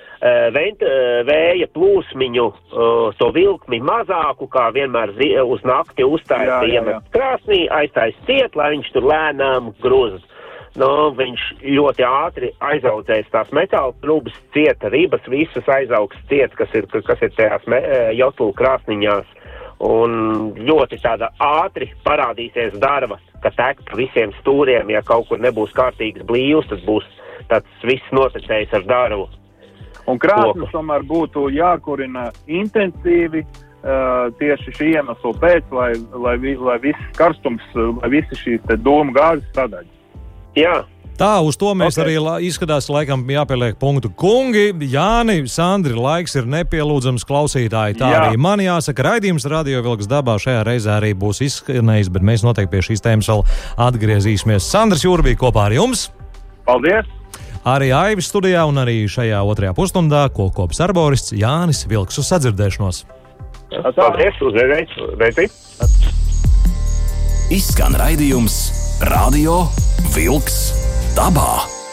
[0.55, 7.65] vent, uh, vēja plūsmiņu, uh, to vilkmi mazāku, kā vienmēr zi, uz nakti iemet krāsnī,
[7.71, 10.25] aiztais ciet, lai viņš tur lēnām grūzas.
[10.81, 16.89] Nu, viņš ļoti ātri aizaudzēs tās metāla trūkas, cieta ribas, visas aizaugs ciet, kas ir,
[17.07, 17.67] kas ir tajās
[18.19, 19.31] jautulu krāsniņās.
[19.85, 25.75] Un ļoti tāda ātri parādīsies darba, ka tek pa visiem stūriem, ja kaut kur nebūs
[25.77, 27.09] kārtīgs blīvs, tad būs
[27.51, 29.27] tāds viss noticējis ar darbu.
[30.09, 37.11] Un krāsnes tomēr būtu jākurina intensīvi, uh, tieši šī iemesla pēc, lai, lai, lai viss
[37.19, 39.94] karstums, lai visi šīs dūmu gāzes strādātu.
[40.59, 40.85] Jā.
[41.15, 42.17] Tā, uz to mēs okay.
[42.17, 44.11] arī izskatās, laikam, jāpieliek punktu.
[44.19, 48.01] Kungi, Jāni, Sandri, laiks ir nepielūdzams klausītāji.
[48.01, 48.23] Tā Jā.
[48.25, 52.73] arī man jāsaka, raidījums Radio Vilks dabā šajā reizē arī būs izskanējis, bet mēs noteikti
[52.75, 53.45] pie šīs tēmas vēl
[53.87, 54.67] atgriezīsimies.
[54.67, 56.09] Sandrs Jūrbī kopā ar jums!
[56.67, 57.07] Paldies!
[57.65, 63.05] Arī Aivis studijā un arī šajā otrajā pusstundā kokops arborists Jānis Vilks uz sadzirdēšanos.
[63.71, 64.43] Paldies!
[64.43, 64.99] Uzreiz!
[67.55, 69.69] Izskan raidījums Radio
[70.15, 70.73] Vilks
[71.17, 71.84] dabā.